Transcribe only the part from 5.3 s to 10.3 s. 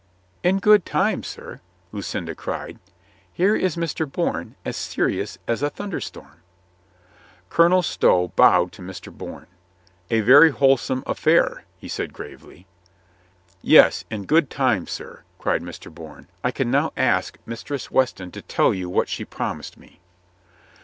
.as a thunderstorm." Colonel Stow bowed to Mr. Bourne. "A